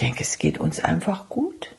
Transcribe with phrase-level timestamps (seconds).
[0.00, 1.74] denke, es geht uns einfach gut.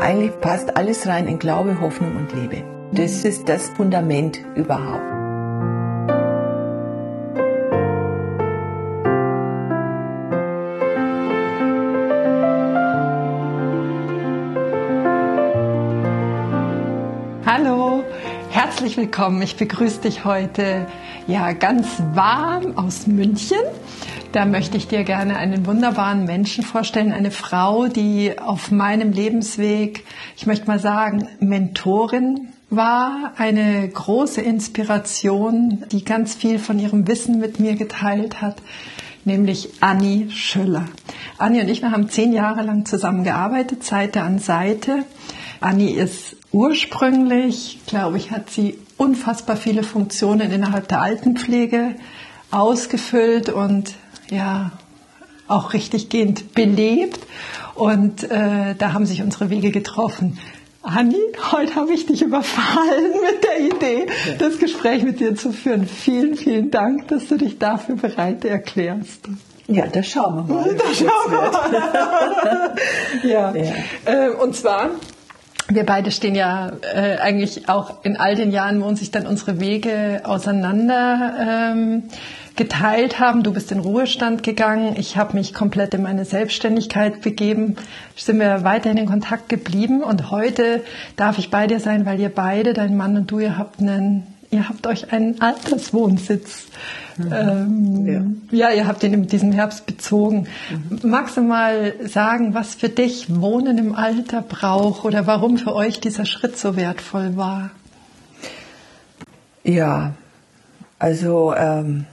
[0.00, 2.64] Eigentlich passt alles rein in Glaube, Hoffnung und Liebe.
[2.92, 5.21] Das ist das Fundament überhaupt.
[18.92, 19.40] Herzlich willkommen.
[19.40, 20.86] Ich begrüße dich heute
[21.26, 23.56] ja ganz warm aus München.
[24.32, 30.04] Da möchte ich dir gerne einen wunderbaren Menschen vorstellen, eine Frau, die auf meinem Lebensweg,
[30.36, 37.38] ich möchte mal sagen, Mentorin war, eine große Inspiration, die ganz viel von ihrem Wissen
[37.38, 38.56] mit mir geteilt hat,
[39.24, 40.84] nämlich Annie Schüller.
[41.38, 45.06] Annie und ich, wir haben zehn Jahre lang zusammengearbeitet, Seite an Seite.
[45.62, 51.94] Annie ist ursprünglich, glaube ich, hat sie unfassbar viele Funktionen innerhalb der Altenpflege
[52.50, 53.94] ausgefüllt und
[54.30, 54.72] ja
[55.48, 57.20] auch richtig gehend belebt.
[57.74, 60.38] Und äh, da haben sich unsere Wege getroffen.
[60.82, 61.16] Anni,
[61.52, 64.06] heute habe ich dich überfallen mit der Idee,
[64.38, 65.86] das Gespräch mit dir zu führen.
[65.86, 69.28] Vielen, vielen Dank, dass du dich dafür bereit erklärst.
[69.68, 70.74] Ja, das schauen wir mal.
[70.76, 72.74] Das schauen wir mal.
[73.22, 73.54] ja.
[73.54, 73.72] ja.
[74.04, 74.90] Äh, und zwar
[75.74, 79.26] wir beide stehen ja äh, eigentlich auch in all den Jahren, wo uns sich dann
[79.26, 82.04] unsere Wege auseinander ähm,
[82.56, 83.42] geteilt haben.
[83.42, 87.76] Du bist in Ruhestand gegangen, ich habe mich komplett in meine Selbstständigkeit begeben.
[88.16, 90.82] Sind wir weiterhin in Kontakt geblieben und heute
[91.16, 94.31] darf ich bei dir sein, weil ihr beide, dein Mann und du, ihr habt einen
[94.52, 96.66] ihr habt euch einen Alterswohnsitz.
[97.16, 97.32] Mhm.
[97.32, 98.68] Ähm, ja.
[98.68, 98.74] ja.
[98.74, 100.46] ihr habt ihn in diesem Herbst bezogen.
[100.70, 101.10] Mhm.
[101.10, 106.00] Magst du mal sagen, was für dich Wohnen im Alter braucht oder warum für euch
[106.00, 107.70] dieser Schritt so wertvoll war?
[109.64, 110.14] Ja,
[110.98, 112.04] also ähm,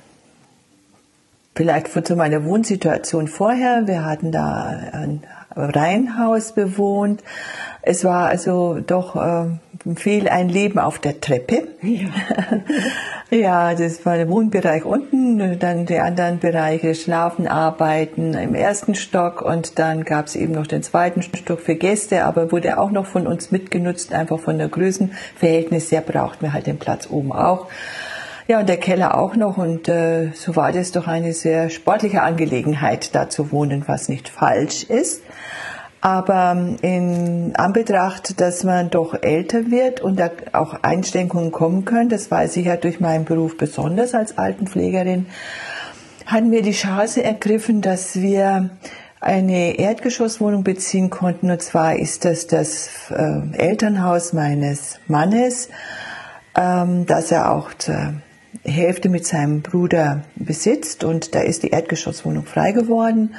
[1.56, 3.86] vielleicht zu meiner Wohnsituation vorher.
[3.86, 4.64] Wir hatten da
[4.94, 5.24] ein
[5.56, 7.22] Reihenhaus bewohnt.
[7.82, 9.46] Es war also doch äh,
[9.96, 11.68] viel ein Leben auf der Treppe.
[11.82, 12.10] Ja.
[13.38, 19.42] ja, das war der Wohnbereich unten, dann die anderen Bereiche Schlafen, Arbeiten im ersten Stock
[19.42, 23.06] und dann gab es eben noch den zweiten Stock für Gäste, aber wurde auch noch
[23.06, 27.68] von uns mitgenutzt, einfach von der Größenverhältnis her brauchten wir halt den Platz oben auch.
[28.50, 29.58] Ja, und der Keller auch noch.
[29.58, 34.28] Und äh, so war das doch eine sehr sportliche Angelegenheit, da zu wohnen, was nicht
[34.28, 35.22] falsch ist.
[36.02, 42.32] Aber in Anbetracht, dass man doch älter wird und da auch Einschränkungen kommen können, das
[42.32, 45.26] weiß ich ja durch meinen Beruf besonders als Altenpflegerin,
[46.26, 48.70] hatten wir die Chance ergriffen, dass wir
[49.20, 51.52] eine Erdgeschosswohnung beziehen konnten.
[51.52, 55.70] Und zwar ist das das äh, Elternhaus meines Mannes,
[56.56, 58.14] ähm, das er auch zur
[58.64, 61.04] Hälfte mit seinem Bruder besitzt.
[61.04, 63.36] Und da ist die Erdgeschosswohnung frei geworden.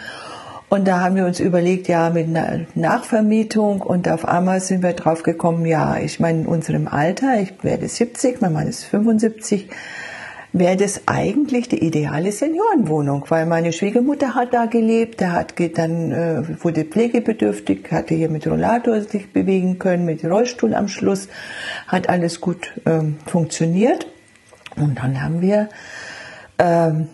[0.71, 4.93] Und da haben wir uns überlegt, ja, mit einer Nachvermietung und auf einmal sind wir
[4.93, 9.69] drauf gekommen, ja, ich meine, in unserem Alter, ich werde 70, mein Mann ist 75,
[10.53, 16.13] wäre das eigentlich die ideale Seniorenwohnung, weil meine Schwiegermutter hat da gelebt, der hat dann
[16.13, 21.27] äh, wurde pflegebedürftig, hatte hier mit Rollator sich bewegen können, mit Rollstuhl am Schluss,
[21.89, 24.07] hat alles gut ähm, funktioniert.
[24.77, 25.69] Und dann haben wir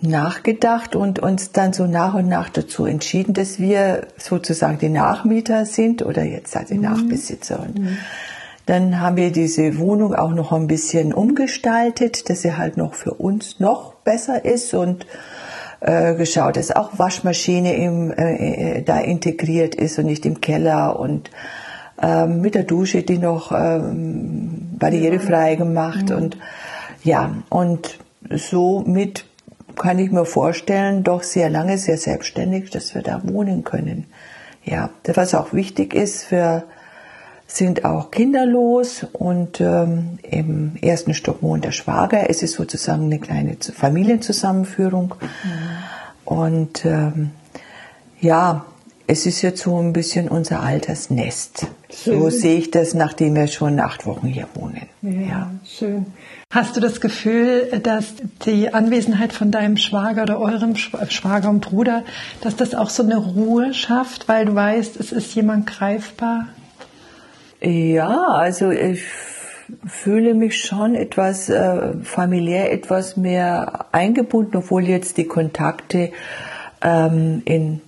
[0.00, 5.66] nachgedacht und uns dann so nach und nach dazu entschieden, dass wir sozusagen die Nachmieter
[5.66, 6.82] sind oder jetzt halt die mhm.
[6.82, 7.60] Nachbesitzer.
[7.60, 7.96] Und mhm.
[8.66, 13.14] dann haben wir diese Wohnung auch noch ein bisschen umgestaltet, dass sie halt noch für
[13.14, 15.06] uns noch besser ist und
[15.80, 20.98] äh, geschaut, dass auch Waschmaschine im, äh, äh da integriert ist und nicht im Keller
[20.98, 21.30] und
[22.02, 26.16] ähm, mit der Dusche, die noch ähm, barrierefrei gemacht mhm.
[26.16, 26.38] und
[27.04, 27.98] ja, und
[28.30, 29.24] somit
[29.76, 34.06] kann ich mir vorstellen, doch sehr lange, sehr selbstständig, dass wir da wohnen können.
[34.64, 36.64] Ja, was auch wichtig ist, wir
[37.46, 42.28] sind auch kinderlos und ähm, im ersten Stock wohnt der Schwager.
[42.28, 45.14] Es ist sozusagen eine kleine Familienzusammenführung.
[45.20, 46.24] Mhm.
[46.24, 47.30] Und ähm,
[48.20, 48.64] ja,
[49.06, 51.68] es ist jetzt so ein bisschen unser Altersnest.
[51.90, 52.18] Schön.
[52.18, 54.88] So sehe ich das, nachdem wir schon acht Wochen hier wohnen.
[55.02, 56.06] Ja, ja, schön.
[56.52, 58.14] Hast du das Gefühl, dass
[58.44, 62.04] die Anwesenheit von deinem Schwager oder eurem Schwager und Bruder,
[62.40, 66.46] dass das auch so eine Ruhe schafft, weil du weißt, es ist jemand greifbar?
[67.60, 69.02] Ja, also ich
[69.86, 76.12] fühle mich schon etwas äh, familiär, etwas mehr eingebunden, obwohl jetzt die Kontakte
[76.80, 77.80] ähm, in,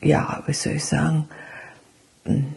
[0.00, 1.28] ja, wie soll ich sagen,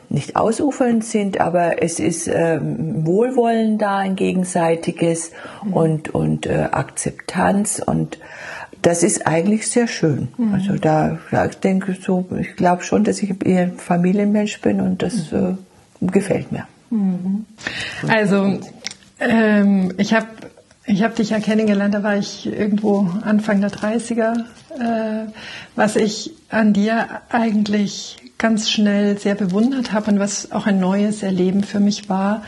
[0.09, 5.31] nicht ausufernd sind, aber es ist ähm, Wohlwollen da, ein gegenseitiges
[5.63, 5.73] mhm.
[5.73, 8.19] und, und äh, Akzeptanz und
[8.81, 10.29] das ist eigentlich sehr schön.
[10.37, 10.53] Mhm.
[10.53, 11.19] Also da,
[11.49, 15.57] ich denke so, ich glaube schon, dass ich eher ein Familienmensch bin und das mhm.
[16.01, 16.65] äh, gefällt mir.
[16.89, 17.45] Mhm.
[18.07, 18.59] Also
[19.19, 20.27] ähm, ich habe
[20.85, 24.45] ich hab dich ja kennengelernt, da war ich irgendwo Anfang der 30er.
[24.79, 25.31] Äh,
[25.75, 31.21] was ich an dir eigentlich ganz schnell sehr bewundert habe und was auch ein neues
[31.21, 32.43] Erleben für mich war,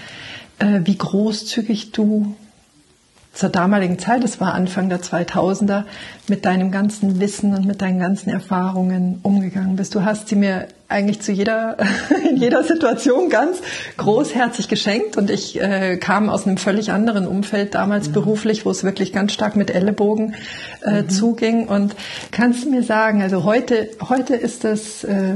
[0.57, 2.35] äh, wie großzügig du
[3.33, 5.83] zur damaligen Zeit, das war Anfang der 2000er,
[6.31, 9.93] mit deinem ganzen Wissen und mit deinen ganzen Erfahrungen umgegangen bist.
[9.93, 11.77] Du hast sie mir eigentlich zu jeder,
[12.29, 13.57] in jeder Situation ganz
[13.97, 18.13] großherzig geschenkt und ich äh, kam aus einem völlig anderen Umfeld damals mhm.
[18.13, 20.35] beruflich, wo es wirklich ganz stark mit Ellenbogen
[20.85, 21.09] äh, mhm.
[21.09, 21.95] zuging und
[22.31, 25.35] kannst du mir sagen, also heute, heute ist das, äh,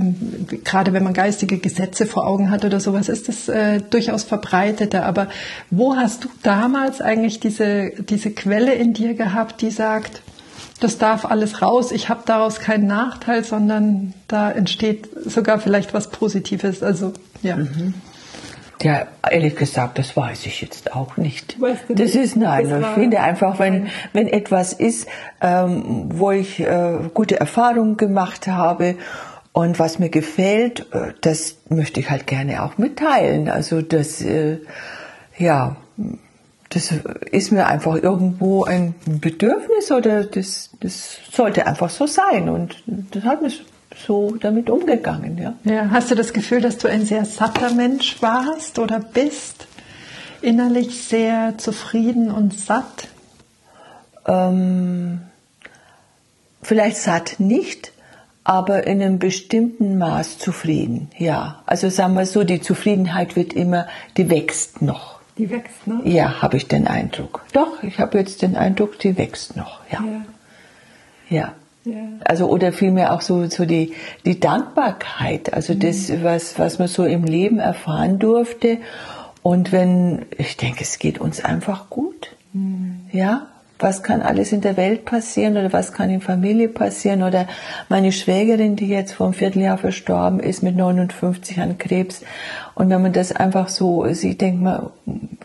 [0.64, 5.06] gerade wenn man geistige Gesetze vor Augen hat oder sowas, ist das äh, durchaus verbreiteter,
[5.06, 5.28] aber
[5.72, 10.22] wo hast du damals eigentlich diese, diese Quelle in dir gehabt, die sagt,
[10.80, 16.10] das darf alles raus, ich habe daraus keinen Nachteil, sondern da entsteht sogar vielleicht was
[16.10, 16.84] Positives.
[16.84, 17.58] Also ja.
[17.58, 17.94] Mhm.
[18.82, 21.60] Ja, ehrlich gesagt, das weiß ich jetzt auch nicht.
[21.60, 22.24] Weißt du das nicht?
[22.24, 22.70] ist nein.
[22.70, 25.08] Das ich finde einfach, wenn wenn etwas ist,
[25.42, 28.96] ähm, wo ich äh, gute Erfahrungen gemacht habe
[29.54, 33.48] und was mir gefällt, äh, das möchte ich halt gerne auch mitteilen.
[33.48, 34.60] Also das, äh,
[35.38, 35.78] ja,
[36.76, 36.94] das
[37.32, 43.24] ist mir einfach irgendwo ein Bedürfnis oder das, das sollte einfach so sein und das
[43.24, 43.64] hat mich
[44.06, 45.54] so damit umgegangen, ja.
[45.64, 45.90] ja.
[45.90, 49.68] Hast du das Gefühl, dass du ein sehr satter Mensch warst oder bist?
[50.42, 53.08] Innerlich sehr zufrieden und satt?
[54.28, 55.22] Ähm,
[56.62, 57.94] vielleicht satt nicht,
[58.44, 61.64] aber in einem bestimmten Maß zufrieden, ja.
[61.66, 63.88] Also sagen wir so, die Zufriedenheit wird immer,
[64.18, 65.15] die wächst noch.
[65.38, 66.06] Die wächst noch?
[66.06, 67.44] Ja, habe ich den Eindruck.
[67.52, 69.82] Doch, ich habe jetzt den Eindruck, die wächst noch.
[69.92, 70.04] Ja.
[71.30, 71.36] Ja.
[71.38, 71.94] ja.
[71.94, 72.08] ja.
[72.24, 73.94] Also oder vielmehr auch so, so die,
[74.26, 75.80] die Dankbarkeit, also mhm.
[75.82, 78.78] das, was, was man so im Leben erfahren durfte.
[79.44, 82.36] Und wenn, ich denke, es geht uns einfach gut.
[82.54, 83.02] Mhm.
[83.12, 83.48] Ja,
[83.80, 87.48] was kann alles in der Welt passieren oder was kann in Familie passieren oder
[87.90, 92.22] meine Schwägerin, die jetzt vor einem Vierteljahr verstorben ist mit 59 an Krebs
[92.76, 94.90] und wenn man das einfach so sieht, denkt man,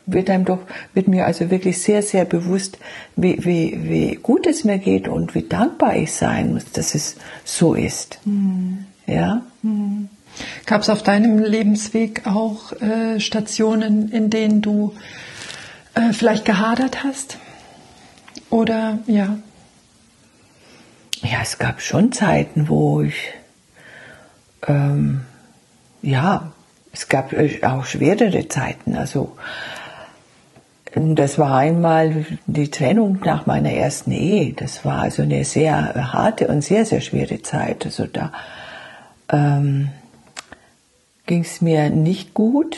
[0.06, 0.59] wird einem doch,
[0.94, 2.79] wird mir also wirklich sehr, sehr bewusst,
[3.15, 7.17] wie, wie, wie gut es mir geht und wie dankbar ich sein muss, dass es
[7.44, 8.19] so ist.
[8.25, 8.87] Mhm.
[9.06, 9.43] Ja.
[9.62, 10.09] Mhm.
[10.67, 14.94] Gab es auf deinem Lebensweg auch äh, Stationen, in denen du
[15.94, 17.38] äh, vielleicht gehadert hast?
[18.50, 19.38] Oder ja?
[21.23, 23.32] Ja, es gab schon Zeiten, wo ich,
[24.67, 25.23] ähm,
[26.02, 26.52] ja,
[26.93, 28.97] es gab äh, auch schwerere Zeiten.
[28.97, 29.37] Also
[30.94, 34.55] das war einmal die Trennung nach meiner ersten Ehe.
[34.55, 37.85] Das war also eine sehr harte und sehr, sehr schwere Zeit.
[37.85, 38.32] Also da
[39.29, 39.91] ähm,
[41.26, 42.76] ging es mir nicht gut,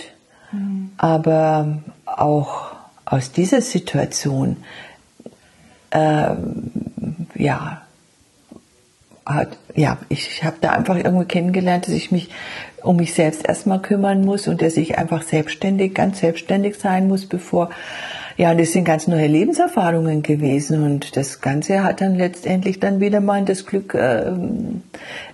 [0.51, 0.91] mhm.
[0.99, 2.73] aber auch
[3.07, 4.59] aus dieser Situation
[5.93, 6.71] ähm,
[7.35, 7.83] ja,
[9.25, 12.31] hat, ja, ich habe da einfach irgendwie kennengelernt, dass ich mich
[12.83, 17.27] um mich selbst erstmal kümmern muss und dass ich einfach selbstständig, ganz selbstständig sein muss,
[17.27, 17.71] bevor,
[18.37, 23.21] ja, das sind ganz neue Lebenserfahrungen gewesen und das Ganze hat dann letztendlich dann wieder
[23.21, 24.33] mal in das Glück äh,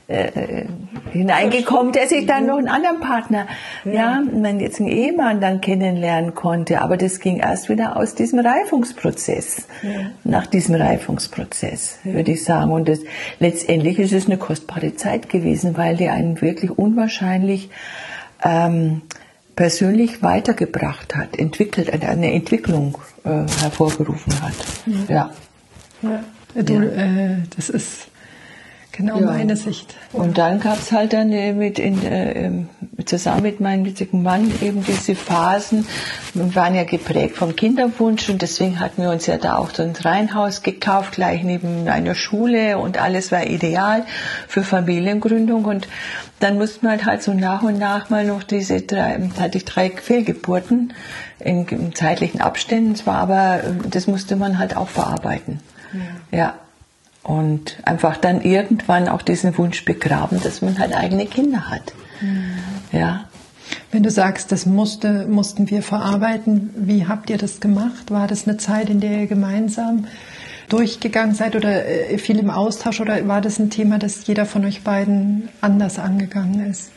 [0.08, 0.64] äh,
[1.12, 3.46] hineingekommen, dass ich dann noch einen anderen Partner,
[3.84, 6.80] ja, ja meinen jetzigen Ehemann dann kennenlernen konnte.
[6.80, 9.90] Aber das ging erst wieder aus diesem Reifungsprozess, ja.
[10.24, 12.14] nach diesem Reifungsprozess, ja.
[12.14, 12.72] würde ich sagen.
[12.72, 13.00] Und das,
[13.38, 17.70] letztendlich ist es eine kostbare Zeit gewesen, weil die einen wirklich unwahrscheinlich
[18.42, 19.02] ähm,
[19.58, 24.54] persönlich weitergebracht hat, entwickelt, eine Entwicklung äh, hervorgerufen hat.
[25.08, 25.32] Ja.
[26.00, 26.24] ja.
[26.54, 28.06] Du, äh, das ist
[28.98, 29.26] Genau, ja.
[29.26, 29.94] meine Sicht.
[30.12, 34.50] Und dann gab es halt dann äh, mit in, äh, zusammen mit meinem jetzigen Mann
[34.60, 35.86] eben diese Phasen.
[36.34, 39.84] Wir waren ja geprägt vom Kinderwunsch und deswegen hatten wir uns ja da auch so
[39.84, 44.04] ein Reihenhaus gekauft, gleich neben einer Schule und alles war ideal
[44.48, 45.86] für Familiengründung und
[46.40, 49.64] dann mussten wir halt, halt so nach und nach mal noch diese drei, hatte ich
[49.64, 50.92] drei Fehlgeburten
[51.38, 55.60] in, in zeitlichen Abständen zwar, aber äh, das musste man halt auch verarbeiten.
[56.32, 56.38] ja.
[56.38, 56.54] ja
[57.28, 61.92] und einfach dann irgendwann auch diesen Wunsch begraben, dass man halt eigene Kinder hat.
[62.22, 62.54] Mhm.
[62.90, 63.26] Ja.
[63.92, 68.10] Wenn du sagst, das musste, mussten wir verarbeiten, wie habt ihr das gemacht?
[68.10, 70.06] War das eine Zeit, in der ihr gemeinsam
[70.70, 74.64] durchgegangen seid oder äh, viel im Austausch oder war das ein Thema, das jeder von
[74.64, 76.92] euch beiden anders angegangen ist?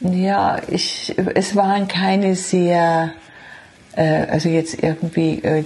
[0.00, 3.12] Ja, ich, es waren keine sehr,
[4.00, 5.64] also jetzt irgendwie äh,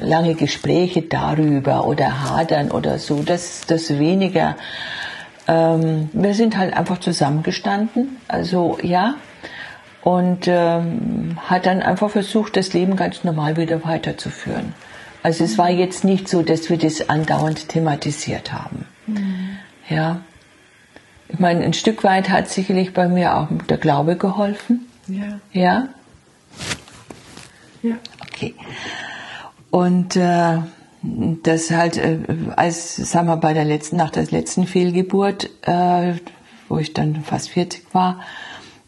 [0.00, 4.56] lange Gespräche darüber oder hadern oder so, das, das weniger.
[5.46, 9.14] Ähm, wir sind halt einfach zusammengestanden, also ja,
[10.02, 14.74] und ähm, hat dann einfach versucht, das Leben ganz normal wieder weiterzuführen.
[15.22, 18.86] Also es war jetzt nicht so, dass wir das andauernd thematisiert haben.
[19.08, 19.58] Mhm.
[19.88, 20.20] Ja.
[21.28, 24.86] Ich meine, ein Stück weit hat sicherlich bei mir auch der Glaube geholfen.
[25.08, 25.40] Ja.
[25.52, 25.88] Ja?
[27.88, 27.96] Ja.
[28.22, 28.54] Okay.
[29.70, 30.58] Und äh,
[31.02, 32.18] das halt, äh,
[32.56, 36.14] als, sagen wir, bei der letzten, nach der letzten Fehlgeburt, äh,
[36.68, 38.20] wo ich dann fast 40 war,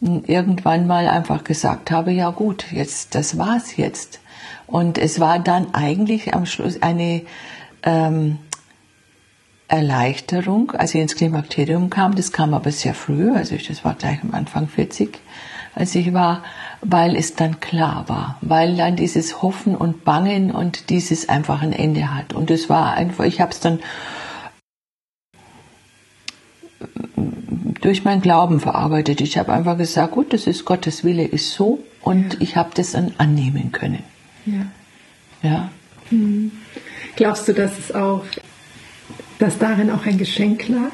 [0.01, 4.21] irgendwann mal einfach gesagt habe, ja gut, jetzt, das war's jetzt.
[4.67, 7.23] Und es war dann eigentlich am Schluss eine
[7.83, 8.39] ähm,
[9.67, 12.15] Erleichterung, als ich ins Klimakterium kam.
[12.15, 15.19] Das kam aber sehr früh, also ich, das war gleich am Anfang 40,
[15.79, 16.43] als ich war,
[16.81, 21.73] weil es dann klar war, weil dann dieses Hoffen und Bangen und dieses einfach ein
[21.73, 22.33] Ende hat.
[22.33, 23.79] Und es war einfach, ich habe es dann
[27.81, 29.21] durch meinen Glauben verarbeitet.
[29.21, 32.41] Ich habe einfach gesagt, gut, das ist Gottes Wille, ist so und ja.
[32.41, 34.03] ich habe das dann annehmen können.
[34.47, 34.67] Ja.
[35.43, 35.71] ja.
[36.11, 36.51] Mhm.
[37.15, 38.25] Glaubst du, dass es auch,
[39.39, 40.93] dass darin auch ein Geschenk lag,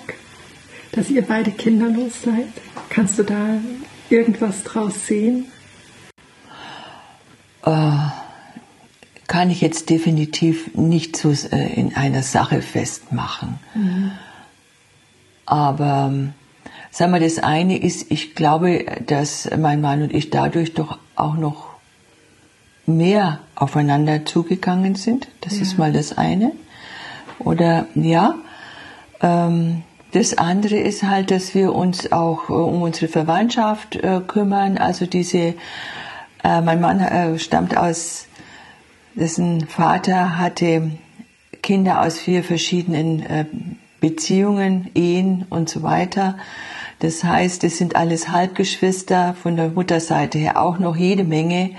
[0.93, 2.49] dass ihr beide kinderlos seid?
[2.91, 3.59] Kannst du da
[4.15, 5.47] irgendwas draus sehen?
[7.65, 7.91] Äh,
[9.27, 13.59] kann ich jetzt definitiv nicht so äh, in einer Sache festmachen.
[13.75, 14.13] Mhm.
[15.47, 16.13] Aber
[16.91, 21.35] sagen wir, das eine ist, ich glaube, dass mein Mann und ich dadurch doch auch
[21.35, 21.75] noch
[22.87, 25.29] mehr aufeinander zugegangen sind.
[25.41, 25.63] Das ja.
[25.63, 26.53] ist mal das eine.
[27.39, 28.37] Oder ja.
[29.21, 29.83] Ähm,
[30.15, 34.79] das andere ist halt, dass wir uns auch äh, um unsere Verwandtschaft äh, kümmern.
[34.79, 35.55] Also diese,
[36.45, 38.27] äh, mein Mann stammt aus,
[39.15, 40.93] dessen Vater hatte
[41.63, 46.37] Kinder aus vier verschiedenen Beziehungen, Ehen und so weiter.
[46.99, 51.71] Das heißt, es sind alles Halbgeschwister, von der Mutterseite her auch noch jede Menge.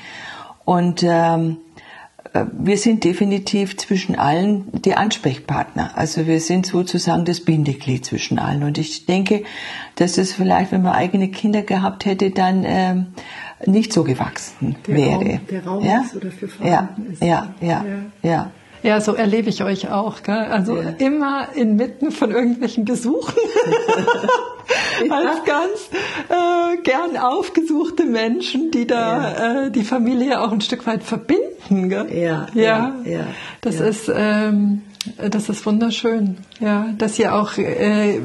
[0.63, 1.64] Und ähm, äh,
[2.51, 5.91] wir sind definitiv zwischen allen die Ansprechpartner.
[5.95, 8.63] Also wir sind sozusagen das Bindeglied zwischen allen.
[8.63, 9.43] Und ich denke,
[9.95, 13.07] dass es vielleicht, wenn man eigene Kinder gehabt hätte, dann ähm,
[13.65, 15.11] nicht so gewachsen der wäre.
[15.13, 16.01] Raum, der Raum ja?
[16.01, 17.23] ist oder für ja, ist.
[17.23, 18.51] Ja, ja, ja, ja.
[18.85, 20.21] Ja, so erlebe ich euch auch.
[20.21, 20.35] Gell?
[20.35, 20.89] Also ja.
[20.99, 23.33] immer inmitten von irgendwelchen Besuchen.
[25.09, 25.89] Als ganz
[26.29, 29.65] äh, gern aufgesuchte Menschen, die da ja.
[29.65, 31.89] äh, die Familie auch ein Stück weit verbinden.
[31.89, 32.15] Gell?
[32.15, 33.27] Ja, ja, ja.
[33.61, 34.83] Das ist ähm,
[35.17, 36.37] das ist wunderschön.
[36.59, 38.19] Ja, dass ihr auch äh,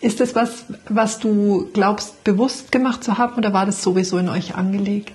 [0.00, 4.28] ist das was, was du glaubst bewusst gemacht zu haben, oder war das sowieso in
[4.28, 5.12] euch angelegt?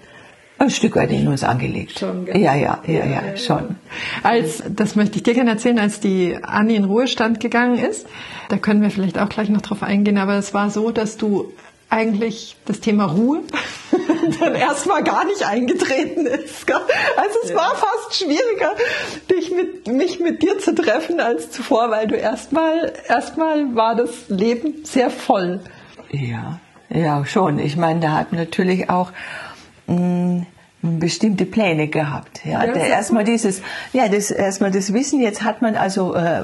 [0.60, 2.00] Ein Stück weit in uns angelegt.
[2.00, 2.40] Schon, gell?
[2.40, 3.76] Ja, ja, ja, ja, schon.
[4.24, 8.08] Als, das möchte ich dir gerne erzählen, als die Anni in Ruhestand gegangen ist,
[8.50, 11.54] da können wir vielleicht auch gleich noch drauf eingehen, aber es war so, dass du
[11.90, 13.42] eigentlich das Thema Ruhe
[14.40, 16.66] dann erstmal gar nicht eingetreten ist.
[16.70, 17.56] Also es ja.
[17.56, 18.74] war fast schwieriger,
[19.30, 24.28] dich mit, mich mit dir zu treffen als zuvor, weil du erstmal, erstmal war das
[24.28, 25.62] Leben sehr voll.
[26.12, 26.60] Ja,
[26.90, 27.60] ja, schon.
[27.60, 29.12] Ich meine, da hat natürlich auch
[29.88, 30.46] 嗯
[30.82, 32.46] bestimmte Pläne gehabt.
[32.46, 35.20] Ja, ja erstmal dieses, ja, das erstmal das Wissen.
[35.20, 36.44] Jetzt hat man also äh,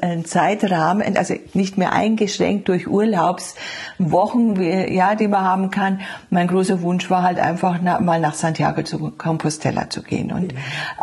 [0.00, 6.00] einen Zeitrahmen, also nicht mehr eingeschränkt durch Urlaubswochen, wie, ja, die man haben kann.
[6.30, 10.54] Mein großer Wunsch war halt einfach na, mal nach Santiago zu Compostela zu gehen und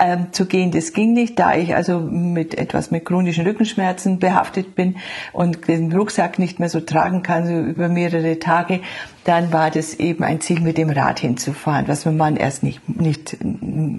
[0.01, 0.71] ähm, zu gehen.
[0.71, 4.95] Das ging nicht, da ich also mit etwas mit chronischen Rückenschmerzen behaftet bin
[5.33, 8.79] und den Rucksack nicht mehr so tragen kann so über mehrere Tage
[9.29, 12.68] dann war das eben ein Ziel, mit dem Rad hinzufahren, was mein Mann erst nicht,
[12.87, 13.37] nicht,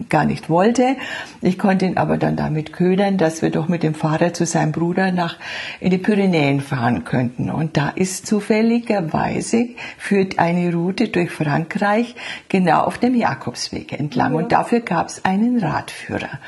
[0.09, 0.97] gar nicht wollte.
[1.41, 4.73] Ich konnte ihn aber dann damit ködern, dass wir doch mit dem Fahrrad zu seinem
[4.73, 5.37] Bruder nach,
[5.81, 7.51] in die Pyrenäen fahren könnten.
[7.51, 12.15] Und da ist zufälligerweise führt eine Route durch Frankreich
[12.49, 14.35] genau auf dem Jakobsweg entlang.
[14.35, 16.39] Und dafür gab es einen Radführer.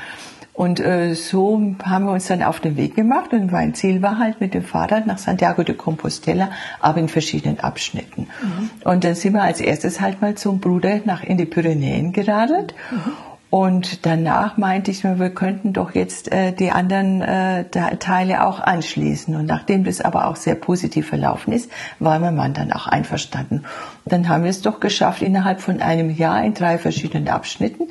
[0.53, 4.19] Und äh, so haben wir uns dann auf den Weg gemacht und mein Ziel war
[4.19, 8.27] halt mit dem Fahrrad nach Santiago de Compostela, aber in verschiedenen Abschnitten.
[8.41, 8.69] Mhm.
[8.83, 12.75] Und dann sind wir als erstes halt mal zum Bruder nach in die Pyrenäen geradelt.
[12.91, 13.32] Mhm.
[13.53, 17.65] Und danach meinte ich mir, wir könnten doch jetzt äh, die anderen äh,
[17.99, 19.35] Teile auch anschließen.
[19.35, 21.69] Und nachdem das aber auch sehr positiv verlaufen ist,
[21.99, 23.63] war mein Mann dann auch einverstanden.
[24.05, 27.89] Dann haben wir es doch geschafft, innerhalb von einem Jahr in drei verschiedenen Abschnitten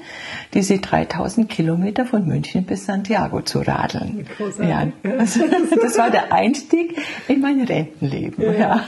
[0.52, 4.26] diese 3000 Kilometer von München bis Santiago zu radeln.
[4.58, 5.42] Ja, also,
[5.80, 8.52] das war der Einstieg in mein Rentenleben.
[8.52, 8.58] Ja.
[8.58, 8.84] ja.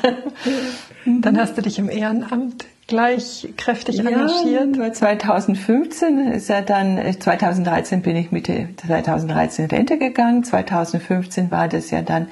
[1.07, 4.76] Dann hast du dich im Ehrenamt gleich kräftig engagiert.
[4.76, 10.44] Ja, 2015 ist ja dann, 2013 bin ich Mitte 2013 in Rente gegangen.
[10.44, 12.28] 2015 war das ja dann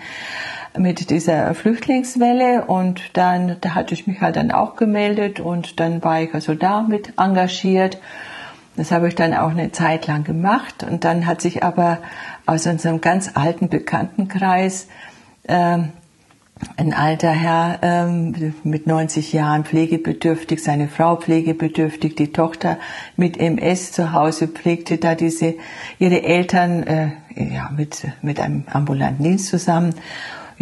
[0.77, 6.03] mit dieser Flüchtlingswelle und dann, da hatte ich mich halt dann auch gemeldet und dann
[6.03, 7.99] war ich also da mit engagiert.
[8.77, 11.99] Das habe ich dann auch eine Zeit lang gemacht und dann hat sich aber
[12.47, 14.89] aus unserem ganz alten Bekanntenkreis
[15.47, 15.93] ähm,
[16.77, 22.79] ein alter Herr ähm, mit 90 Jahren pflegebedürftig, seine Frau pflegebedürftig, die Tochter
[23.17, 25.55] mit MS zu Hause pflegte da diese
[25.99, 29.95] ihre Eltern äh, ja mit mit einem ambulanten Dienst zusammen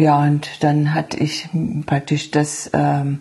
[0.01, 1.47] ja, und dann hatte ich
[1.85, 3.19] praktisch das ähm,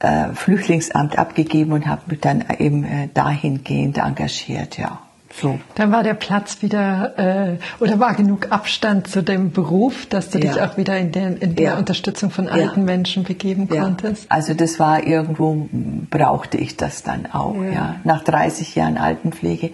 [0.00, 4.98] äh, Flüchtlingsamt abgegeben und habe mich dann eben äh, dahingehend engagiert, ja.
[5.30, 5.60] So.
[5.74, 10.38] Dann war der Platz wieder äh, oder war genug Abstand zu dem Beruf, dass du
[10.38, 10.52] ja.
[10.52, 11.78] dich auch wieder in der, in der ja.
[11.78, 12.86] Unterstützung von alten ja.
[12.86, 14.24] Menschen begeben konntest?
[14.30, 15.68] Also das war irgendwo
[16.10, 17.56] brauchte ich das dann auch.
[17.62, 17.96] Ja.
[18.04, 19.72] Nach 30 Jahren Altenpflege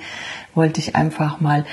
[0.54, 1.64] wollte ich einfach mal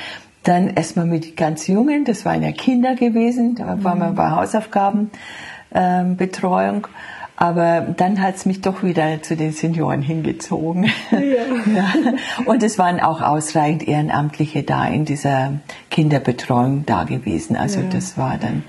[0.43, 4.15] dann erstmal mit die ganz Jungen, das waren ja Kinder gewesen, da waren wir mhm.
[4.15, 6.87] bei Hausaufgabenbetreuung.
[6.87, 6.93] Ähm,
[7.41, 10.91] aber dann hat es mich doch wieder zu den Senioren hingezogen.
[11.09, 11.17] Ja.
[11.73, 12.13] ja.
[12.45, 15.53] Und es waren auch ausreichend Ehrenamtliche da in dieser
[15.89, 17.55] Kinderbetreuung da gewesen.
[17.55, 17.87] Also ja.
[17.87, 18.61] das war dann,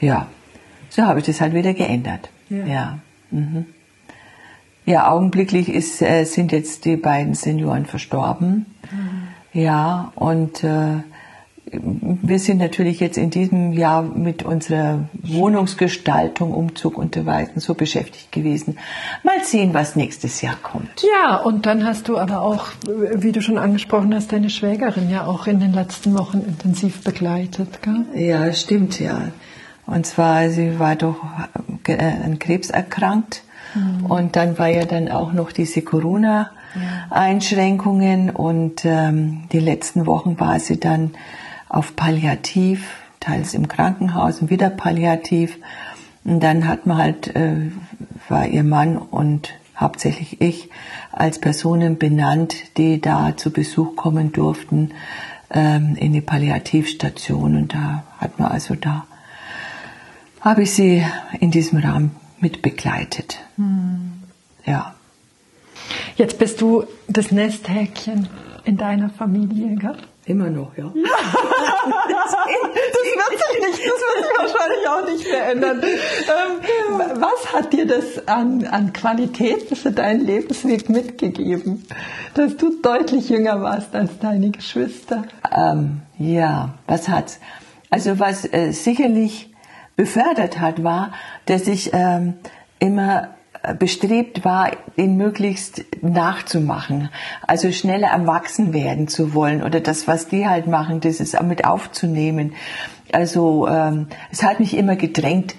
[0.00, 0.28] ja,
[0.88, 2.30] so habe ich das halt wieder geändert.
[2.48, 2.64] Ja.
[2.64, 2.98] Ja,
[3.32, 3.66] mhm.
[4.84, 8.66] ja augenblicklich ist, äh, sind jetzt die beiden Senioren verstorben.
[8.88, 9.60] Mhm.
[9.60, 10.98] Ja, und äh,
[11.72, 17.74] wir sind natürlich jetzt in diesem Jahr mit unserer Wohnungsgestaltung, Umzug und so weiter so
[17.74, 18.78] beschäftigt gewesen.
[19.24, 21.02] Mal sehen, was nächstes Jahr kommt.
[21.02, 25.26] Ja, und dann hast du aber auch, wie du schon angesprochen hast, deine Schwägerin ja
[25.26, 28.04] auch in den letzten Wochen intensiv begleitet, gell?
[28.14, 29.32] Ja, stimmt, ja.
[29.86, 31.16] Und zwar, sie war doch
[31.88, 33.42] äh, an Krebs erkrankt.
[33.74, 34.06] Mhm.
[34.06, 36.50] Und dann war ja dann auch noch diese Corona-
[37.10, 41.12] Einschränkungen und ähm, die letzten Wochen war sie dann
[41.68, 42.86] auf Palliativ,
[43.20, 45.56] teils im Krankenhaus und wieder Palliativ.
[46.24, 47.70] Und dann hat man halt, äh,
[48.28, 50.70] war ihr Mann und hauptsächlich ich
[51.12, 54.92] als Personen benannt, die da zu Besuch kommen durften
[55.50, 57.56] ähm, in die Palliativstation.
[57.56, 59.06] Und da hat man also da,
[60.40, 61.04] habe ich sie
[61.40, 63.38] in diesem Rahmen mit begleitet.
[63.56, 64.22] Mhm.
[64.64, 64.94] Ja.
[66.16, 68.28] Jetzt bist du das Nesthäkchen
[68.64, 69.96] in deiner Familie, gell?
[70.26, 70.86] Immer noch, ja.
[70.92, 75.82] das, wird sich nicht, das wird sich wahrscheinlich auch nicht mehr ändern.
[75.84, 81.86] Ähm, was hat dir das an, an Qualitäten für deinen Lebensweg mitgegeben,
[82.34, 85.26] dass du deutlich jünger warst als deine Geschwister?
[85.56, 87.38] Ähm, ja, was hat's?
[87.90, 89.54] Also was äh, sicherlich
[89.94, 91.12] befördert hat, war,
[91.46, 92.34] dass ich ähm,
[92.80, 93.35] immer
[93.74, 97.10] bestrebt war, ihn möglichst nachzumachen.
[97.46, 101.64] Also schneller erwachsen werden zu wollen oder das, was die halt machen, das ist mit
[101.64, 102.54] aufzunehmen.
[103.12, 105.54] Also ähm, es hat mich immer gedrängt,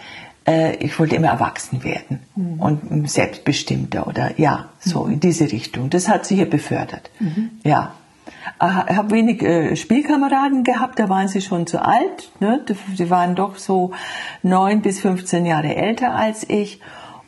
[0.47, 2.59] äh, ich wollte immer erwachsen werden mhm.
[2.59, 5.13] und selbstbestimmter oder ja, so mhm.
[5.13, 5.89] in diese Richtung.
[5.89, 7.11] Das hat sich hier befördert.
[7.19, 7.51] Mhm.
[7.63, 7.93] Ja.
[8.59, 12.31] Ich habe wenig äh, Spielkameraden gehabt, da waren sie schon zu alt.
[12.39, 12.61] Ne?
[12.95, 13.91] Sie waren doch so
[14.41, 16.79] neun bis 15 Jahre älter als ich.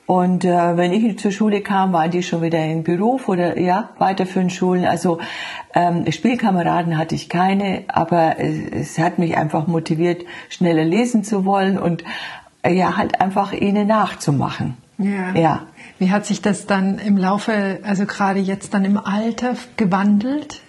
[0.10, 3.92] Und äh, wenn ich zur Schule kam, waren die schon wieder im Beruf oder ja,
[4.00, 4.86] weiterführende Schulen.
[4.86, 5.20] Also
[5.76, 11.46] ähm, Spielkameraden hatte ich keine, aber es, es hat mich einfach motiviert, schneller lesen zu
[11.46, 12.04] wollen und
[12.64, 14.78] äh, ja, halt einfach ihnen nachzumachen.
[14.98, 15.36] Ja.
[15.36, 15.62] ja.
[16.00, 20.62] Wie hat sich das dann im Laufe, also gerade jetzt dann im Alter gewandelt,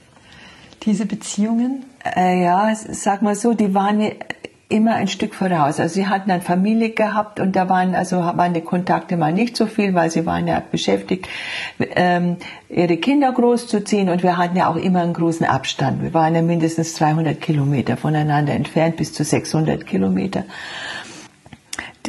[0.82, 1.86] diese Beziehungen?
[2.14, 4.02] Äh, ja, sag mal so, die waren
[4.70, 5.80] immer ein Stück voraus.
[5.80, 9.56] Also sie hatten eine Familie gehabt und da waren also waren die Kontakte mal nicht
[9.56, 11.28] so viel, weil sie waren ja beschäftigt,
[11.78, 12.36] ähm,
[12.68, 16.02] ihre Kinder großzuziehen und wir hatten ja auch immer einen großen Abstand.
[16.02, 20.44] Wir waren ja mindestens 300 Kilometer voneinander entfernt, bis zu 600 Kilometer.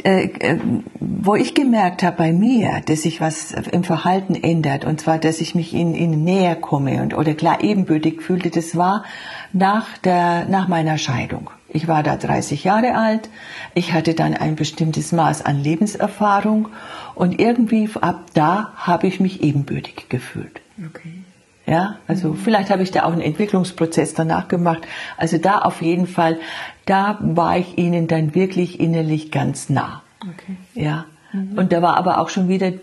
[0.03, 0.57] Äh,
[0.99, 5.41] wo ich gemerkt habe bei mir, dass sich was im Verhalten ändert, und zwar, dass
[5.41, 9.03] ich mich ihnen, ihnen näher komme und oder klar ebenbürtig fühlte, das war
[9.51, 11.49] nach der nach meiner Scheidung.
[11.73, 13.29] Ich war da 30 Jahre alt.
[13.73, 16.69] Ich hatte dann ein bestimmtes Maß an Lebenserfahrung
[17.15, 20.61] und irgendwie ab da habe ich mich ebenbürtig gefühlt.
[20.77, 21.23] Okay.
[21.65, 22.35] Ja, also mhm.
[22.35, 24.81] vielleicht habe ich da auch einen Entwicklungsprozess danach gemacht.
[25.15, 26.39] Also da auf jeden Fall,
[26.85, 30.01] da war ich ihnen dann wirklich innerlich ganz nah.
[30.21, 30.57] Okay.
[30.73, 31.05] Ja.
[31.31, 31.57] Mhm.
[31.57, 32.73] Und da war aber auch schon wieder,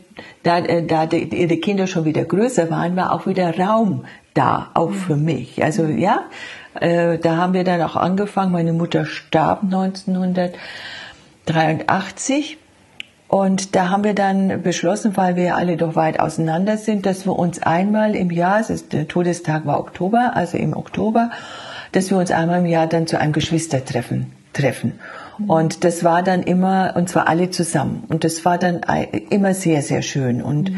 [0.42, 4.05] da, äh, da die, ihre Kinder schon wieder größer waren, war auch wieder Raum
[4.38, 4.94] da, auch mhm.
[4.94, 5.64] für mich.
[5.64, 6.27] Also ja,
[6.81, 8.53] äh, da haben wir dann auch angefangen.
[8.53, 12.59] Meine Mutter starb 1983
[13.27, 17.38] Und da haben wir dann beschlossen, weil wir alle doch weit auseinander sind, dass wir
[17.38, 21.31] uns einmal im Jahr, ist, der Todestag war Oktober, also im Oktober,
[21.92, 24.98] dass wir uns einmal im Jahr dann zu einem Geschwistertreffen treffen.
[25.46, 28.05] Und das war dann immer, und zwar alle zusammen.
[28.09, 28.81] Und das war dann
[29.31, 30.42] immer sehr, sehr schön.
[30.42, 30.77] Und mhm.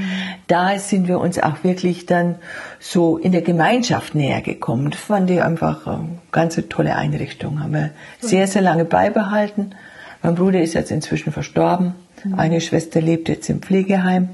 [0.49, 2.35] da sind wir uns auch wirklich dann
[2.79, 4.91] so in der Gemeinschaft näher gekommen.
[4.91, 7.63] Das fand ich einfach eine ganz tolle Einrichtung.
[7.63, 9.75] Haben wir sehr, sehr lange beibehalten.
[10.23, 11.95] Mein Bruder ist jetzt inzwischen verstorben.
[12.25, 12.35] Mhm.
[12.35, 14.29] Eine Schwester lebt jetzt im Pflegeheim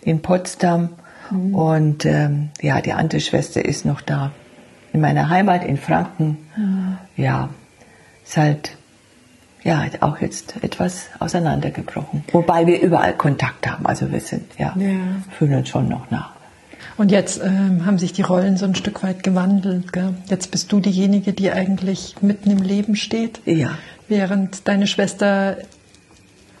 [0.00, 0.90] in Potsdam.
[1.30, 1.54] Mhm.
[1.54, 4.32] Und ähm, ja, die andere Schwester ist noch da
[4.94, 6.38] in meiner Heimat in Franken.
[6.56, 6.98] Mhm.
[7.16, 7.50] Ja,
[8.24, 8.77] ist halt
[9.64, 12.24] ja, auch jetzt etwas auseinandergebrochen.
[12.32, 13.86] Wobei wir überall Kontakt haben.
[13.86, 14.90] Also wir sind, ja, ja.
[15.36, 16.30] fühlen uns schon noch nach.
[16.96, 19.92] Und jetzt ähm, haben sich die Rollen so ein Stück weit gewandelt.
[19.92, 20.14] Gell?
[20.28, 23.40] Jetzt bist du diejenige, die eigentlich mitten im Leben steht.
[23.44, 23.78] Ja.
[24.08, 25.58] Während deine Schwester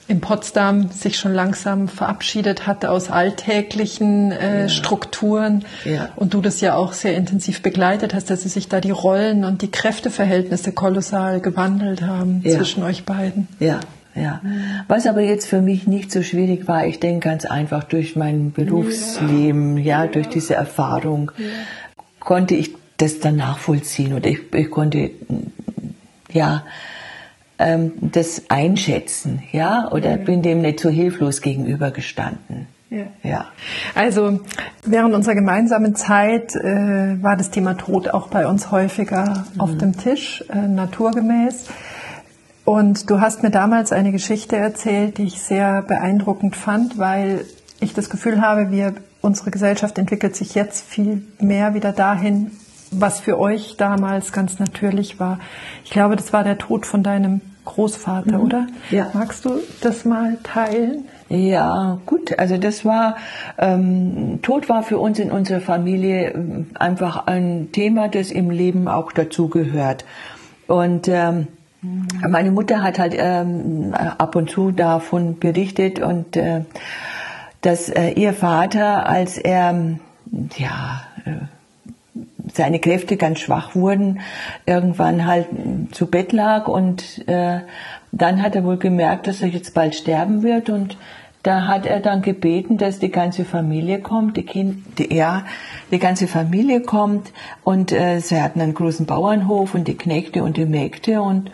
[0.08, 4.68] in Potsdam sich schon langsam verabschiedet hatte aus alltäglichen äh, ja.
[4.68, 6.08] Strukturen ja.
[6.16, 9.60] und du das ja auch sehr intensiv begleitet hast, dass sich da die Rollen und
[9.60, 12.56] die Kräfteverhältnisse kolossal gewandelt haben ja.
[12.56, 13.48] zwischen euch beiden.
[13.60, 13.80] Ja.
[14.14, 14.40] Ja.
[14.88, 18.50] Was aber jetzt für mich nicht so schwierig war, ich denke ganz einfach durch mein
[18.50, 21.30] Berufsleben, ja, durch diese Erfahrung,
[22.18, 25.10] konnte ich das dann nachvollziehen und ich, ich konnte,
[26.32, 26.64] ja,
[27.58, 30.16] ähm, das einschätzen, ja, oder ja.
[30.16, 32.66] bin dem nicht so hilflos gegenübergestanden.
[32.90, 33.04] Ja.
[33.22, 33.46] ja.
[33.94, 34.40] Also
[34.84, 39.60] während unserer gemeinsamen Zeit äh, war das Thema Tod auch bei uns häufiger mhm.
[39.60, 41.66] auf dem Tisch, äh, naturgemäß.
[42.64, 47.44] Und du hast mir damals eine Geschichte erzählt, die ich sehr beeindruckend fand, weil
[47.80, 52.50] ich das Gefühl habe, wir, unsere Gesellschaft entwickelt sich jetzt viel mehr wieder dahin,
[52.90, 55.38] was für euch damals ganz natürlich war.
[55.84, 58.44] Ich glaube, das war der Tod von deinem Großvater, mhm.
[58.44, 58.66] oder?
[58.90, 59.10] Ja.
[59.12, 61.04] Magst du das mal teilen?
[61.28, 62.38] Ja, gut.
[62.38, 63.16] Also das war,
[63.58, 68.88] ähm, Tod war für uns in unserer Familie ähm, einfach ein Thema, das im Leben
[68.88, 70.06] auch dazugehört.
[70.66, 71.48] Und ähm,
[71.82, 72.06] mhm.
[72.30, 76.62] meine Mutter hat halt ähm, ab und zu davon berichtet und äh,
[77.60, 79.98] dass äh, ihr Vater, als er
[80.56, 81.32] ja äh,
[82.52, 84.20] seine Kräfte ganz schwach wurden,
[84.66, 85.46] irgendwann halt
[85.92, 87.60] zu Bett lag und äh,
[88.12, 90.96] dann hat er wohl gemerkt, dass er jetzt bald sterben wird und
[91.42, 95.44] da hat er dann gebeten, dass die ganze Familie kommt, die Kind, die, ja,
[95.90, 97.32] die ganze Familie kommt
[97.64, 101.50] und äh, sie hatten einen großen Bauernhof und die Knechte und die Mägde und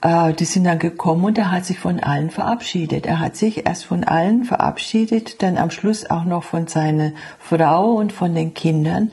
[0.00, 3.06] äh, die sind dann gekommen und er hat sich von allen verabschiedet.
[3.06, 7.92] Er hat sich erst von allen verabschiedet, dann am Schluss auch noch von seiner Frau
[7.94, 9.10] und von den Kindern.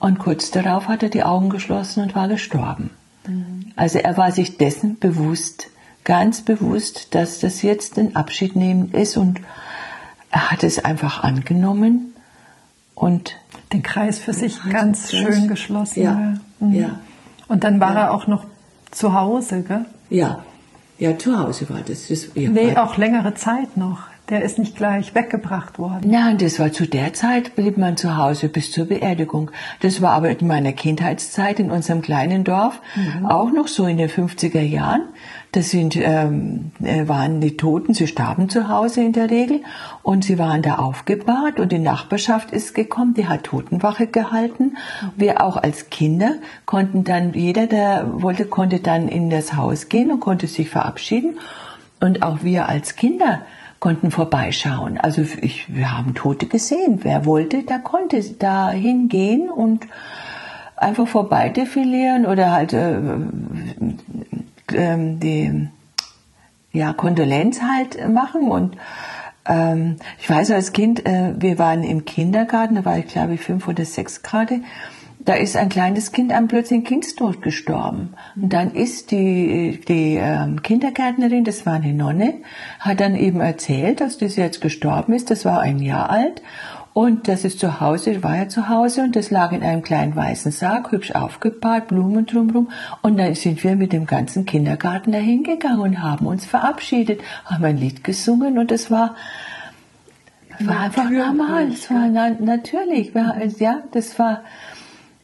[0.00, 2.90] Und kurz darauf hat er die Augen geschlossen und war gestorben.
[3.26, 3.72] Mhm.
[3.76, 5.68] Also er war sich dessen bewusst,
[6.04, 9.40] ganz bewusst, dass das jetzt ein Abschied nehmen ist und
[10.30, 12.14] er hat es einfach angenommen
[12.94, 13.36] und
[13.72, 16.02] den Kreis für sich ganz schön geschlossen.
[16.02, 16.74] Ja, mhm.
[16.74, 16.98] ja.
[17.46, 18.00] Und dann war ja.
[18.00, 18.46] er auch noch
[18.90, 19.84] zu Hause, gell?
[20.08, 20.44] Ja,
[20.98, 22.08] ja, zu Hause war das.
[22.08, 24.00] das ja, nee, auch längere Zeit noch.
[24.30, 26.08] Der ist nicht gleich weggebracht worden.
[26.08, 29.50] Nein, das war zu der Zeit, blieb man zu Hause bis zur Beerdigung.
[29.80, 33.26] Das war aber in meiner Kindheitszeit in unserem kleinen Dorf mhm.
[33.26, 35.02] auch noch so in den 50er Jahren.
[35.50, 39.62] Das sind, ähm, äh, waren die Toten, sie starben zu Hause in der Regel
[40.04, 44.76] und sie waren da aufgebahrt und die Nachbarschaft ist gekommen, die hat Totenwache gehalten.
[45.16, 50.12] Wir auch als Kinder konnten dann, jeder, der wollte, konnte dann in das Haus gehen
[50.12, 51.40] und konnte sich verabschieden.
[51.98, 53.40] Und auch wir als Kinder
[53.80, 54.98] konnten vorbeischauen.
[54.98, 57.00] Also ich, wir haben Tote gesehen.
[57.02, 59.86] Wer wollte, der konnte da hingehen und
[60.76, 62.98] einfach vorbei defilieren oder halt äh,
[64.72, 65.68] äh, die
[66.72, 68.76] ja, Kondolenz halt machen und
[69.46, 73.40] ähm, ich weiß als Kind, äh, wir waren im Kindergarten, da war ich glaube ich
[73.40, 74.60] fünf oder sechs gerade
[75.24, 78.14] da ist ein kleines Kind am plötzlichen Kindstod gestorben.
[78.36, 82.34] Und dann ist die, die ähm, Kindergärtnerin, das war eine Nonne,
[82.78, 85.30] hat dann eben erzählt, dass das jetzt gestorben ist.
[85.30, 86.42] Das war ein Jahr alt.
[86.92, 90.16] Und das ist zu Hause, war ja zu Hause und das lag in einem kleinen
[90.16, 92.70] weißen Sarg, hübsch aufgebahrt, Blumen drumherum.
[93.00, 97.64] Und dann sind wir mit dem ganzen Kindergarten dahin gegangen und haben uns verabschiedet, haben
[97.64, 99.14] ein Lied gesungen und es war,
[100.58, 101.68] war einfach normal.
[101.68, 103.12] Es war na, natürlich,
[103.60, 104.42] ja, das war,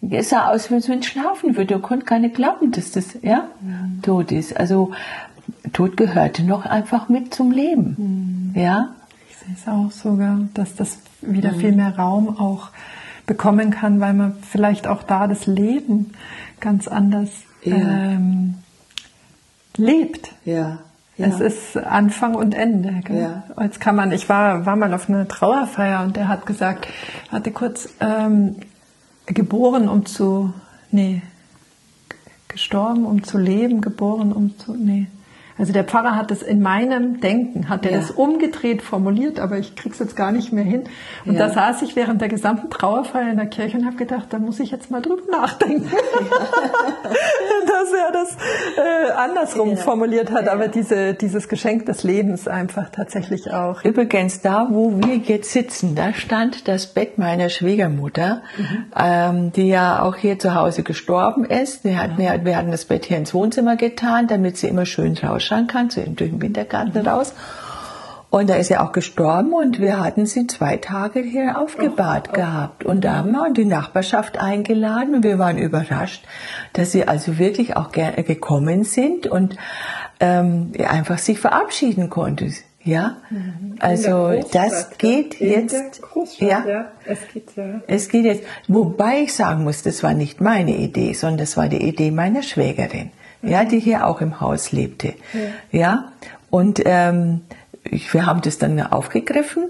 [0.03, 1.75] es sah aus, wenn es schlafen würde.
[1.75, 4.03] Er konnte gar nicht glauben, dass das ja, mhm.
[4.03, 4.57] tot ist.
[4.57, 4.93] Also
[5.73, 8.53] Tod gehörte noch einfach mit zum Leben.
[8.55, 8.61] Mhm.
[8.61, 8.95] Ja?
[9.29, 11.61] Ich sehe es auch sogar, dass das wieder mhm.
[11.61, 12.71] viel mehr Raum auch
[13.27, 16.13] bekommen kann, weil man vielleicht auch da das Leben
[16.61, 17.31] ganz anders
[17.63, 17.77] ja.
[17.77, 18.55] ähm,
[19.77, 20.33] lebt.
[20.45, 20.79] Ja.
[21.17, 21.29] Ja.
[21.29, 23.01] Es ist Anfang und Ende.
[23.05, 23.23] Gell?
[23.23, 23.43] Ja.
[23.63, 26.89] Jetzt kann man, ich war, war mal auf einer Trauerfeier und der hat gesagt,
[27.31, 28.57] hatte kurz ähm,
[29.27, 30.53] geboren, um zu,
[30.91, 31.23] nee,
[32.49, 35.09] gestorben, um zu leben, geboren, um zu, nee,
[35.59, 37.99] also der Pfarrer hat es in meinem Denken, hat er ja.
[37.99, 40.85] das umgedreht formuliert, aber ich krieg's jetzt gar nicht mehr hin.
[41.25, 41.49] Und ja.
[41.49, 44.61] da saß ich während der gesamten Trauerfeier in der Kirche und habe gedacht, da muss
[44.61, 45.99] ich jetzt mal drüber nachdenken, ja.
[47.67, 48.37] dass er das
[48.77, 53.83] äh, andersrum formuliert hat, aber diese, dieses Geschenk des Lebens einfach tatsächlich auch.
[53.83, 58.85] Übrigens, da wo wir jetzt sitzen, da stand das Bett meiner Schwiegermutter, mhm.
[58.95, 61.83] ähm, die ja auch hier zu Hause gestorben ist.
[61.85, 65.46] Wir hatten, wir hatten das Bett hier ins Wohnzimmer getan, damit sie immer schön draußen
[65.47, 67.09] Deutschland kann, zu den Wintergarten mhm.
[67.09, 67.33] raus.
[68.29, 72.33] Und da ist er auch gestorben und wir hatten sie zwei Tage hier aufgebahrt oh,
[72.33, 72.35] oh.
[72.35, 72.85] gehabt.
[72.85, 76.25] Und da haben wir die Nachbarschaft eingeladen und wir waren überrascht,
[76.73, 79.57] dass sie also wirklich auch gerne gekommen sind und
[80.19, 82.51] ähm, einfach sich verabschieden konnte.
[82.83, 83.77] Ja, mhm.
[83.79, 86.01] also das geht jetzt.
[86.39, 87.81] Ja, ja, es geht ja.
[87.87, 88.45] Es geht jetzt.
[88.69, 92.43] Wobei ich sagen muss, das war nicht meine Idee, sondern das war die Idee meiner
[92.43, 93.11] Schwägerin
[93.49, 95.15] ja, die hier auch im Haus lebte.
[95.73, 96.13] Ja, ja?
[96.51, 97.43] und ähm,
[97.85, 99.69] ich, wir haben das dann aufgegriffen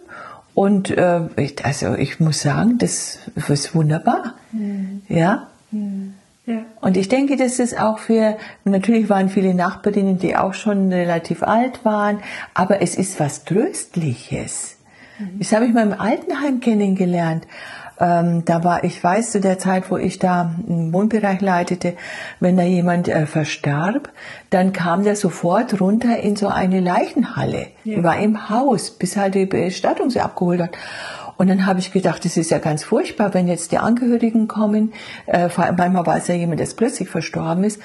[0.54, 4.34] und äh, ich, also ich muss sagen, das ist wunderbar.
[4.52, 5.02] Mhm.
[5.08, 5.48] Ja.
[5.70, 6.14] Mhm.
[6.46, 6.62] Ja.
[6.80, 11.42] Und ich denke, das ist auch für, natürlich waren viele Nachbarinnen, die auch schon relativ
[11.42, 12.20] alt waren,
[12.54, 14.76] aber es ist was Tröstliches.
[15.18, 15.40] Mhm.
[15.40, 17.46] Das habe ich mal im Altenheim kennengelernt.
[17.98, 21.94] Ähm, da war, ich weiß zu der Zeit, wo ich da einen Wohnbereich leitete,
[22.40, 24.10] wenn da jemand äh, verstarb,
[24.50, 27.68] dann kam der sofort runter in so eine Leichenhalle.
[27.84, 28.02] Ja.
[28.02, 30.76] War im Haus, bis halt die Bestattung sie abgeholt hat.
[31.38, 34.92] Und dann habe ich gedacht, das ist ja ganz furchtbar, wenn jetzt die Angehörigen kommen,
[35.26, 37.80] äh, vor allem manchmal war es ja jemand, der plötzlich verstorben ist,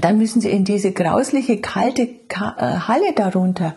[0.00, 3.74] dann müssen sie in diese grausliche, kalte Ka äh, Halle darunter.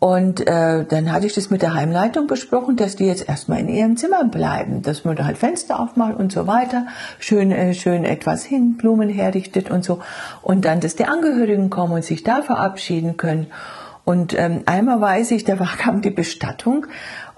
[0.00, 3.68] Und äh, dann hatte ich das mit der Heimleitung besprochen, dass die jetzt erstmal in
[3.68, 6.86] ihrem Zimmer bleiben, dass man da halt Fenster aufmacht und so weiter,
[7.18, 9.98] schön, äh, schön etwas hin, Blumen herrichtet und so.
[10.42, 13.48] Und dann, dass die Angehörigen kommen und sich da verabschieden können.
[14.04, 16.86] Und ähm, einmal weiß ich, da kam die Bestattung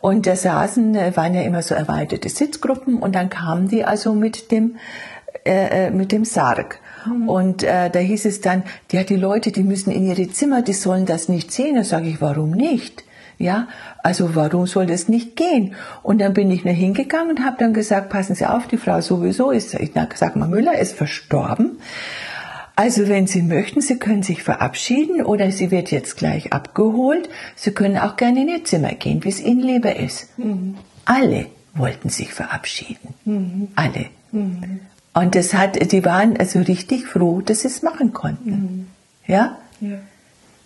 [0.03, 4.13] und da saßen, äh, waren ja immer so erweiterte Sitzgruppen und dann kamen die also
[4.13, 4.77] mit dem,
[5.45, 6.79] äh, äh mit dem Sarg.
[7.07, 7.29] Mhm.
[7.29, 10.73] Und äh, da hieß es dann, ja, die Leute, die müssen in ihre Zimmer, die
[10.73, 11.77] sollen das nicht sehen.
[11.77, 13.05] Da sage ich, warum nicht?
[13.39, 13.69] Ja,
[14.03, 15.75] also warum soll das nicht gehen?
[16.03, 19.01] Und dann bin ich nur hingegangen und habe dann gesagt, passen Sie auf, die Frau
[19.01, 21.79] sowieso ist, ich sag mal, Müller ist verstorben.
[22.77, 27.29] Also wenn Sie möchten, Sie können sich verabschieden oder sie wird jetzt gleich abgeholt.
[27.57, 30.39] Sie können auch gerne in Ihr Zimmer gehen, wie es Ihnen lieber ist.
[30.39, 30.77] Mhm.
[31.07, 33.15] Alle wollten sich verabschieden.
[33.25, 33.69] Mhm.
[33.75, 34.07] Alle.
[34.33, 34.81] Mhm.
[35.13, 38.51] Und das hat, die waren also richtig froh, dass sie es machen konnten.
[38.51, 38.87] Mhm.
[39.27, 39.59] Ja?
[39.81, 39.99] ja?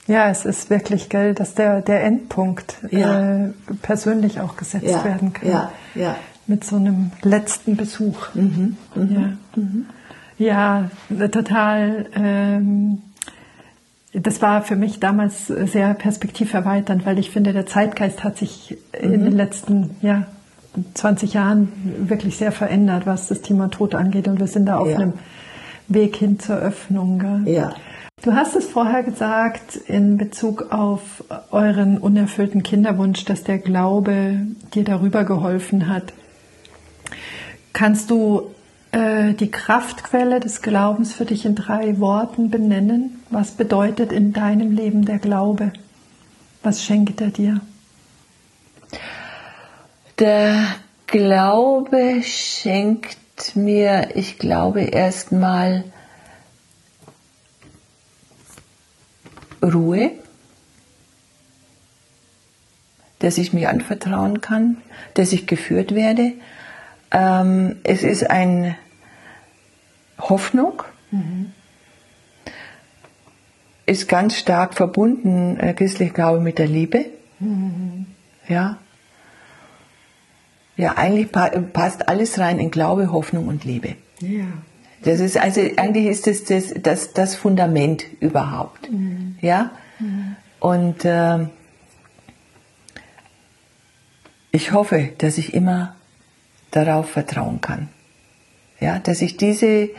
[0.06, 3.46] Ja, es ist wirklich, gell, dass der, der Endpunkt ja.
[3.46, 5.02] äh, persönlich auch gesetzt ja.
[5.04, 5.48] werden kann.
[5.48, 6.16] Ja, ja.
[6.46, 8.34] Mit so einem letzten Besuch.
[8.34, 8.76] Mhm.
[8.94, 9.14] Mhm.
[9.14, 9.60] Ja.
[9.62, 9.86] Mhm.
[10.36, 10.90] ja,
[11.28, 12.06] total.
[12.14, 13.00] Ähm,
[14.12, 19.20] das war für mich damals sehr perspektiverweiternd, weil ich finde, der Zeitgeist hat sich in
[19.20, 19.24] mhm.
[19.24, 20.26] den letzten ja,
[20.94, 21.72] 20 Jahren
[22.08, 24.28] wirklich sehr verändert, was das Thema Tod angeht.
[24.28, 24.96] Und wir sind da auf ja.
[24.96, 25.14] einem
[25.88, 27.18] Weg hin zur Öffnung.
[27.18, 27.54] Gell?
[27.54, 27.74] Ja.
[28.22, 34.84] Du hast es vorher gesagt in Bezug auf euren unerfüllten Kinderwunsch, dass der Glaube dir
[34.84, 36.14] darüber geholfen hat.
[37.74, 38.54] Kannst du
[38.92, 43.20] äh, die Kraftquelle des Glaubens für dich in drei Worten benennen?
[43.28, 45.72] Was bedeutet in deinem Leben der Glaube?
[46.62, 47.60] Was schenkt er dir?
[50.18, 50.76] Der
[51.08, 55.84] Glaube schenkt mir, ich glaube, erstmal
[59.62, 60.12] Ruhe,
[63.18, 64.76] dass ich mich anvertrauen kann,
[65.14, 66.32] dass ich geführt werde.
[67.10, 68.76] Ähm, es ist eine
[70.20, 71.52] Hoffnung, mhm.
[73.86, 77.06] ist ganz stark verbunden, äh, christlich Glaube, mit der Liebe.
[77.40, 78.06] Mhm.
[78.46, 78.78] Ja,
[80.76, 83.96] ja, eigentlich passt alles rein in Glaube, Hoffnung und Liebe.
[84.20, 84.44] Ja.
[85.02, 88.90] Das ist also eigentlich ist das das, das, das Fundament überhaupt.
[88.90, 89.36] Mhm.
[89.40, 89.70] Ja.
[89.98, 90.36] Mhm.
[90.60, 91.46] Und äh,
[94.50, 95.94] ich hoffe, dass ich immer
[96.70, 97.88] darauf vertrauen kann.
[98.80, 99.90] Ja, dass ich diese,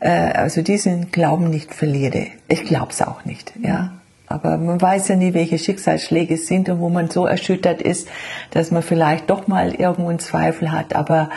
[0.00, 2.28] äh, also diesen Glauben nicht verliere.
[2.48, 3.52] Ich glaube es auch nicht.
[3.60, 4.01] Ja.
[4.32, 8.08] Aber man weiß ja nie, welche Schicksalsschläge es sind und wo man so erschüttert ist,
[8.50, 10.94] dass man vielleicht doch mal irgendwo einen Zweifel hat.
[10.94, 11.30] Aber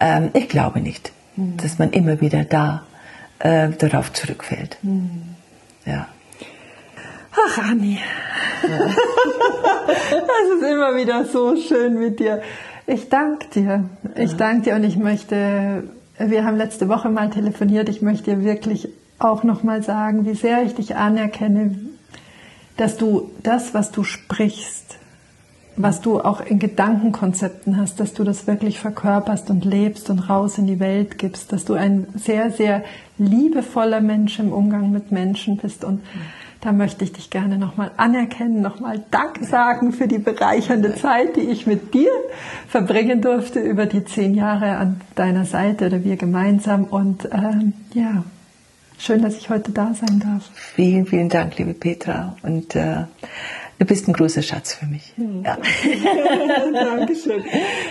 [0.00, 1.56] ähm, ich glaube nicht, mhm.
[1.56, 2.82] dass man immer wieder da
[3.38, 4.78] äh, darauf zurückfällt.
[4.82, 5.34] Mhm.
[5.86, 6.08] Ja.
[7.32, 7.98] Ach, Anni.
[8.62, 12.42] Es ist immer wieder so schön mit dir.
[12.86, 13.84] Ich danke dir.
[14.16, 15.84] Ich danke dir und ich möchte,
[16.18, 20.62] wir haben letzte Woche mal telefoniert, ich möchte dir wirklich auch nochmal sagen, wie sehr
[20.62, 21.76] ich dich anerkenne,
[22.78, 24.96] dass du das, was du sprichst,
[25.76, 30.58] was du auch in Gedankenkonzepten hast, dass du das wirklich verkörperst und lebst und raus
[30.58, 32.82] in die Welt gibst, dass du ein sehr, sehr
[33.18, 36.00] liebevoller Mensch im Umgang mit Menschen bist und
[36.60, 41.42] da möchte ich dich gerne nochmal anerkennen, nochmal Dank sagen für die bereichernde Zeit, die
[41.42, 42.10] ich mit dir
[42.66, 46.82] verbringen durfte über die zehn Jahre an deiner Seite oder wir gemeinsam.
[46.84, 48.24] Und ähm, ja,
[48.98, 50.50] schön, dass ich heute da sein darf.
[50.54, 52.36] Vielen, vielen Dank, liebe Petra.
[52.42, 53.04] Und äh,
[53.78, 55.12] Du bist ein großer Schatz für mich.
[55.16, 55.44] Hm.
[55.44, 55.56] Ja.
[56.72, 57.44] Dankeschön.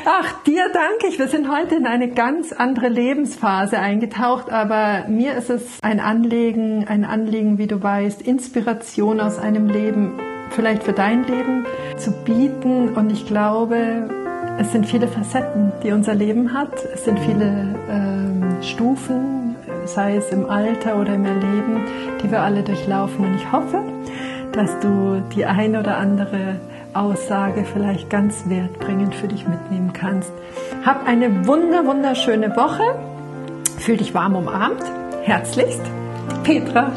[0.05, 1.17] Ach, dir danke ich.
[1.17, 6.85] Wir sind heute in eine ganz andere Lebensphase eingetaucht, aber mir ist es ein Anliegen,
[6.89, 11.65] ein Anliegen, wie du weißt, Inspiration aus einem Leben, vielleicht für dein Leben
[11.95, 12.89] zu bieten.
[12.89, 14.09] Und ich glaube,
[14.59, 16.83] es sind viele Facetten, die unser Leben hat.
[16.93, 19.46] Es sind viele ähm, Stufen,
[19.87, 21.85] sei es im Alter oder im Erleben,
[22.21, 23.25] die wir alle durchlaufen.
[23.25, 23.81] Und ich hoffe,
[24.51, 26.55] dass du die ein oder andere
[26.93, 30.31] Aussage vielleicht ganz wertbringend für dich mitnehmen kannst.
[30.85, 32.83] Hab eine wunder wunderschöne Woche.
[33.77, 34.83] Fühl dich warm umarmt.
[35.23, 35.81] Herzlichst,
[36.43, 36.91] Petra.